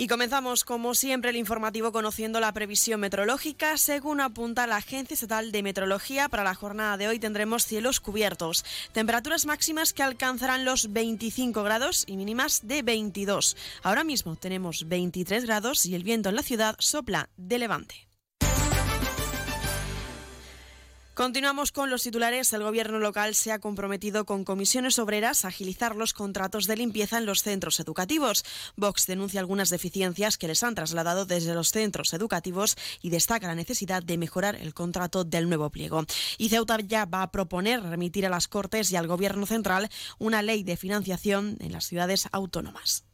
[0.00, 3.76] Y comenzamos, como siempre, el informativo conociendo la previsión meteorológica.
[3.76, 8.64] Según apunta la Agencia Estatal de Meteorología, para la jornada de hoy tendremos cielos cubiertos,
[8.92, 13.56] temperaturas máximas que alcanzarán los 25 grados y mínimas de 22.
[13.82, 18.07] Ahora mismo tenemos 23 grados y el viento en la ciudad sopla de levante.
[21.18, 22.52] Continuamos con los titulares.
[22.52, 27.18] El gobierno local se ha comprometido con comisiones obreras a agilizar los contratos de limpieza
[27.18, 28.44] en los centros educativos.
[28.76, 33.56] Vox denuncia algunas deficiencias que les han trasladado desde los centros educativos y destaca la
[33.56, 36.04] necesidad de mejorar el contrato del nuevo pliego.
[36.38, 39.88] Y Ceuta ya va a proponer remitir a las Cortes y al gobierno central
[40.20, 43.06] una ley de financiación en las ciudades autónomas.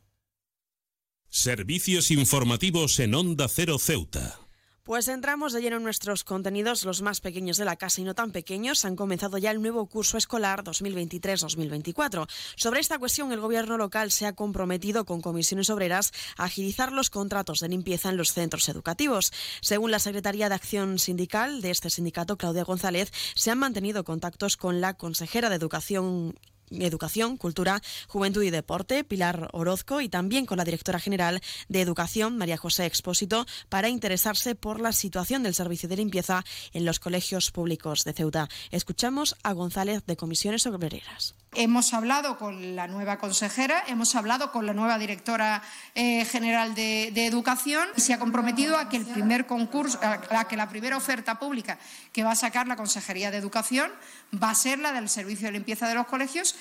[1.30, 4.43] Servicios informativos en Onda Cero Ceuta.
[4.84, 6.84] Pues entramos de lleno en nuestros contenidos.
[6.84, 9.86] Los más pequeños de la casa y no tan pequeños han comenzado ya el nuevo
[9.86, 12.28] curso escolar 2023-2024.
[12.54, 17.08] Sobre esta cuestión, el gobierno local se ha comprometido con comisiones obreras a agilizar los
[17.08, 19.32] contratos de limpieza en los centros educativos.
[19.62, 24.58] Según la Secretaría de Acción Sindical de este sindicato, Claudia González, se han mantenido contactos
[24.58, 26.34] con la consejera de Educación
[26.70, 32.36] Educación, Cultura, Juventud y Deporte, Pilar Orozco, y también con la directora general de Educación,
[32.38, 37.50] María José Expósito, para interesarse por la situación del servicio de limpieza en los colegios
[37.50, 38.48] públicos de Ceuta.
[38.70, 41.34] Escuchamos a González de Comisiones Obreras.
[41.56, 45.62] Hemos hablado con la nueva consejera, hemos hablado con la nueva directora
[45.94, 50.48] eh, general de, de, Educación y se ha comprometido a que el primer concurso, a
[50.48, 51.78] que la primera oferta pública
[52.12, 53.92] que va a sacar la Consejería de Educación
[54.34, 56.53] va a ser la del servicio de limpieza de los colegios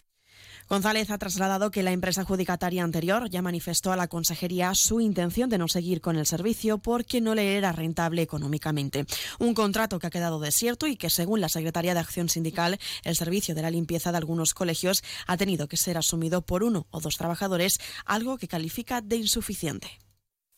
[0.69, 5.49] González ha trasladado que la empresa adjudicataria anterior ya manifestó a la consejería su intención
[5.49, 9.05] de no seguir con el servicio porque no le era rentable económicamente.
[9.39, 13.15] Un contrato que ha quedado desierto y que, según la Secretaría de Acción Sindical, el
[13.15, 16.99] servicio de la limpieza de algunos colegios ha tenido que ser asumido por uno o
[16.99, 20.02] dos trabajadores, algo que califica de insuficiente.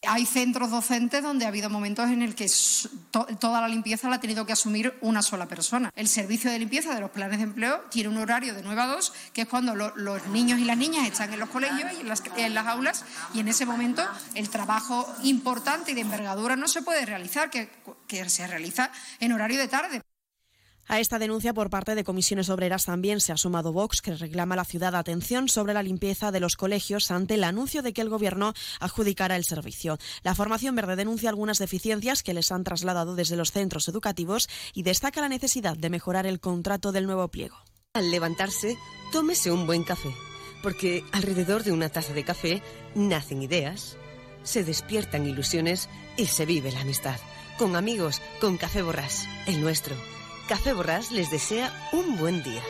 [0.07, 2.49] Hay centros docentes donde ha habido momentos en el que
[3.39, 5.91] toda la limpieza la ha tenido que asumir una sola persona.
[5.95, 8.87] El servicio de limpieza de los planes de empleo tiene un horario de 9 a
[8.87, 12.07] 2, que es cuando los niños y las niñas están en los colegios y en
[12.07, 16.67] las, en las, aulas, y en ese momento el trabajo importante y de envergadura no
[16.67, 17.69] se puede realizar, que,
[18.07, 20.01] que se realiza en horario de tarde.
[20.87, 24.53] A esta denuncia por parte de comisiones obreras también se ha sumado Vox, que reclama
[24.53, 28.01] a la ciudad atención sobre la limpieza de los colegios ante el anuncio de que
[28.01, 29.97] el Gobierno adjudicara el servicio.
[30.21, 34.83] La formación verde denuncia algunas deficiencias que les han trasladado desde los centros educativos y
[34.83, 37.57] destaca la necesidad de mejorar el contrato del nuevo pliego.
[37.93, 38.77] Al levantarse,
[39.11, 40.13] tómese un buen café,
[40.61, 42.61] porque alrededor de una taza de café
[42.93, 43.97] nacen ideas,
[44.43, 47.19] se despiertan ilusiones y se vive la amistad.
[47.57, 49.95] Con amigos, con Café Borrás, el nuestro.
[50.47, 52.61] Café Borrás les desea un buen día.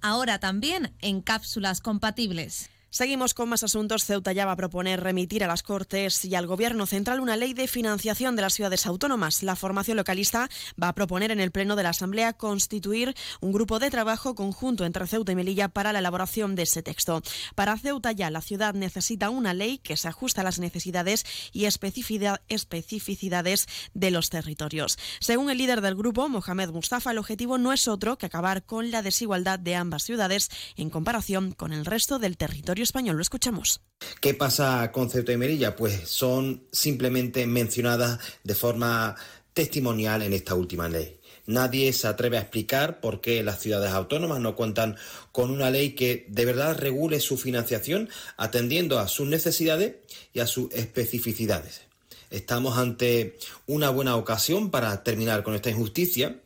[0.00, 2.70] Ahora también en cápsulas compatibles.
[2.94, 4.04] Seguimos con más asuntos.
[4.04, 7.54] Ceuta ya va a proponer remitir a las Cortes y al Gobierno Central una ley
[7.54, 9.42] de financiación de las ciudades autónomas.
[9.42, 13.78] La formación localista va a proponer en el Pleno de la Asamblea constituir un grupo
[13.78, 17.22] de trabajo conjunto entre Ceuta y Melilla para la elaboración de ese texto.
[17.54, 21.64] Para Ceuta ya la ciudad necesita una ley que se ajuste a las necesidades y
[21.64, 24.98] especificidades de los territorios.
[25.18, 28.90] Según el líder del grupo, Mohamed Mustafa, el objetivo no es otro que acabar con
[28.90, 33.16] la desigualdad de ambas ciudades en comparación con el resto del territorio español.
[33.16, 33.80] Lo escuchamos.
[34.20, 35.76] ¿Qué pasa con Ceuta y Melilla?
[35.76, 39.16] Pues son simplemente mencionadas de forma
[39.52, 41.20] testimonial en esta última ley.
[41.46, 44.96] Nadie se atreve a explicar por qué las ciudades autónomas no cuentan
[45.32, 49.96] con una ley que de verdad regule su financiación atendiendo a sus necesidades
[50.32, 51.82] y a sus especificidades.
[52.30, 56.40] Estamos ante una buena ocasión para terminar con esta injusticia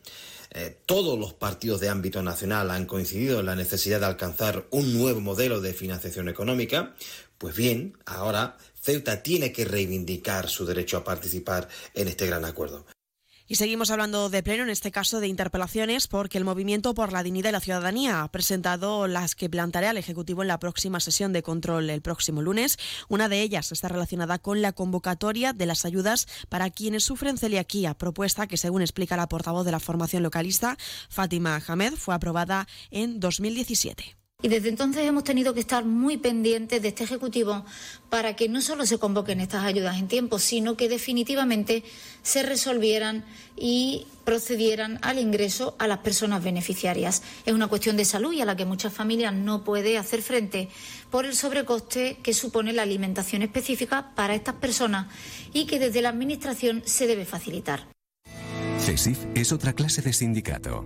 [0.51, 4.97] eh, todos los partidos de ámbito nacional han coincidido en la necesidad de alcanzar un
[4.97, 6.95] nuevo modelo de financiación económica,
[7.37, 12.85] pues bien, ahora Ceuta tiene que reivindicar su derecho a participar en este gran acuerdo.
[13.49, 17.23] Y seguimos hablando de pleno, en este caso de interpelaciones, porque el Movimiento por la
[17.23, 21.31] Dignidad y la Ciudadanía ha presentado las que planteará al Ejecutivo en la próxima sesión
[21.31, 22.77] de control el próximo lunes.
[23.07, 27.93] Una de ellas está relacionada con la convocatoria de las ayudas para quienes sufren celiaquía,
[27.93, 30.77] propuesta que, según explica la portavoz de la formación localista,
[31.09, 34.17] Fátima Hamed, fue aprobada en 2017.
[34.39, 37.65] Y desde entonces hemos tenido que estar muy pendientes de este Ejecutivo
[38.11, 41.83] para que no solo se convoquen estas ayudas en tiempo, sino que definitivamente
[42.21, 43.25] se resolvieran
[43.55, 47.23] y procedieran al ingreso a las personas beneficiarias.
[47.47, 50.69] Es una cuestión de salud y a la que muchas familias no pueden hacer frente
[51.09, 55.07] por el sobrecoste que supone la alimentación específica para estas personas
[55.51, 57.87] y que desde la Administración se debe facilitar.
[58.81, 60.85] CESIF es otra clase de sindicato.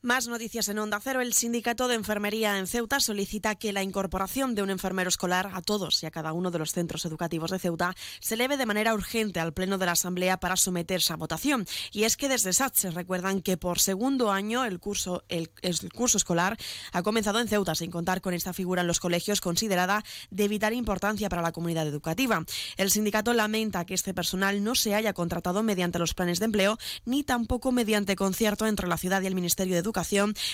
[0.00, 1.20] Más noticias en Onda Cero.
[1.20, 5.60] El Sindicato de Enfermería en Ceuta solicita que la incorporación de un enfermero escolar a
[5.60, 8.94] todos y a cada uno de los centros educativos de Ceuta se eleve de manera
[8.94, 11.66] urgente al Pleno de la Asamblea para someterse a votación.
[11.90, 16.16] Y es que desde SAT recuerdan que por segundo año el curso, el, el curso
[16.16, 16.56] escolar
[16.92, 20.74] ha comenzado en Ceuta sin contar con esta figura en los colegios considerada de vital
[20.74, 22.44] importancia para la comunidad educativa.
[22.76, 26.78] El sindicato lamenta que este personal no se haya contratado mediante los planes de empleo
[27.04, 29.87] ni tampoco mediante concierto entre la ciudad y el Ministerio de Educación,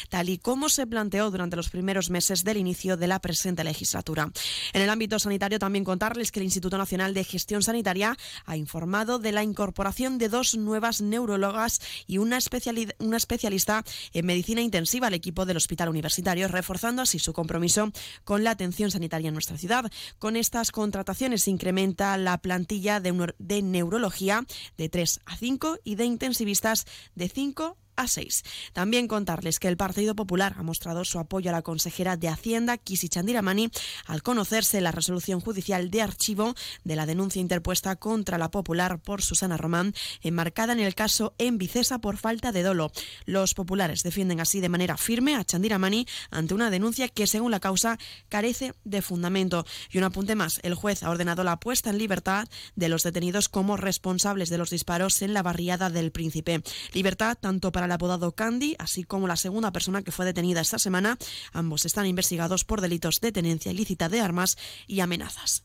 [0.08, 4.30] tal y como se planteó durante los primeros meses del inicio de la presente legislatura.
[4.72, 9.18] En el ámbito sanitario también contarles que el Instituto Nacional de Gestión Sanitaria ha informado
[9.18, 15.46] de la incorporación de dos nuevas neurólogas y una, especialista en medicina intensiva al equipo
[15.46, 17.90] del Hospital Universitario, reforzando así su compromiso
[18.24, 19.90] con la atención sanitaria en nuestra ciudad.
[20.18, 24.44] Con estas contrataciones se incrementa la plantilla de, de neurología
[24.76, 28.42] de 3 a 5 y de intensivistas de 5 a 6.
[28.72, 32.78] También contarles que el Partido Popular ha mostrado su apoyo a la consejera de Hacienda,
[32.78, 33.70] Kisi Chandiramani,
[34.06, 36.54] al conocerse la resolución judicial de archivo
[36.84, 41.58] de la denuncia interpuesta contra la Popular por Susana Román, enmarcada en el caso en
[41.58, 42.92] Vicesa por falta de dolo.
[43.24, 47.60] Los populares defienden así de manera firme a Chandiramani ante una denuncia que, según la
[47.60, 47.98] causa,
[48.28, 49.66] carece de fundamento.
[49.90, 53.48] Y un apunte más, el juez ha ordenado la puesta en libertad de los detenidos
[53.48, 56.62] como responsables de los disparos en la barriada del Príncipe.
[56.92, 60.78] Libertad tanto para el apodado Candy, así como la segunda persona que fue detenida esta
[60.78, 61.18] semana.
[61.52, 65.64] Ambos están investigados por delitos de tenencia ilícita de armas y amenazas.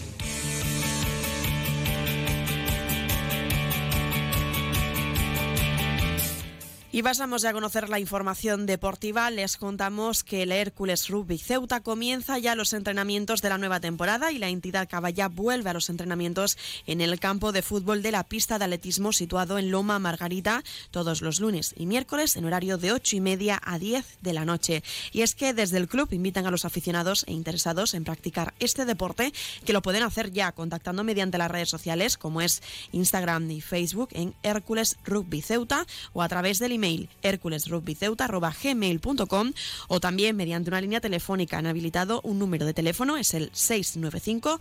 [6.93, 9.31] Y pasamos ya a conocer la información deportiva.
[9.31, 14.33] Les contamos que el Hércules Rugby Ceuta comienza ya los entrenamientos de la nueva temporada
[14.33, 16.57] y la entidad caballa vuelve a los entrenamientos
[16.87, 21.21] en el campo de fútbol de la pista de atletismo situado en Loma Margarita todos
[21.21, 24.83] los lunes y miércoles en horario de 8 y media a 10 de la noche.
[25.13, 28.83] Y es que desde el club invitan a los aficionados e interesados en practicar este
[28.83, 29.31] deporte
[29.63, 32.61] que lo pueden hacer ya contactando mediante las redes sociales como es
[32.91, 39.53] Instagram y Facebook en Hércules Rugby Ceuta o a través del email herculesrugbyceuta.gmail.com
[39.87, 41.59] o también mediante una línea telefónica.
[41.59, 44.59] Han habilitado un número de teléfono, es el 695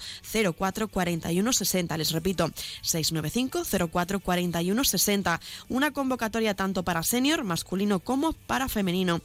[0.56, 1.96] 04 41 60.
[1.96, 2.50] Les repito,
[2.82, 5.40] 695 04 41 60.
[5.68, 9.20] Una convocatoria tanto para senior, masculino como para femenino.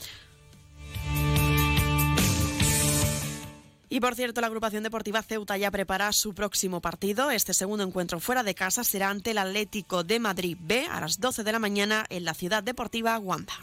[3.96, 7.32] Y por cierto, la agrupación deportiva Ceuta ya prepara su próximo partido.
[7.32, 11.22] Este segundo encuentro fuera de casa será ante el Atlético de Madrid B a las
[11.22, 13.54] 12 de la mañana en la ciudad deportiva Wanda.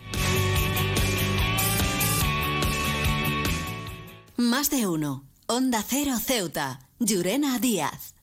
[4.39, 5.27] Más de uno.
[5.49, 6.81] Onda Cero Ceuta.
[6.99, 8.15] Llurena Díaz.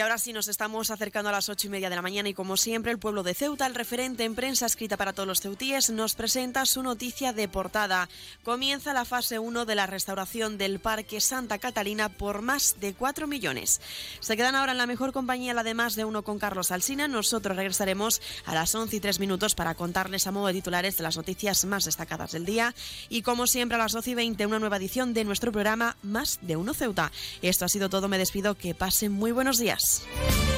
[0.00, 2.32] Y ahora sí nos estamos acercando a las ocho y media de la mañana y
[2.32, 5.90] como siempre el pueblo de Ceuta, el referente en prensa escrita para todos los ceutíes,
[5.90, 8.08] nos presenta su noticia de portada.
[8.42, 13.26] Comienza la fase 1 de la restauración del Parque Santa Catalina por más de 4
[13.26, 13.82] millones.
[14.20, 17.06] Se quedan ahora en la mejor compañía, la de más de uno con Carlos Alsina.
[17.06, 21.02] Nosotros regresaremos a las 11 y 3 minutos para contarles a modo de titulares de
[21.02, 22.74] las noticias más destacadas del día.
[23.10, 26.38] Y como siempre a las 12 y 20 una nueva edición de nuestro programa Más
[26.40, 27.12] de uno Ceuta.
[27.42, 29.89] Esto ha sido todo, me despido, que pasen muy buenos días.
[29.98, 30.49] Goiás.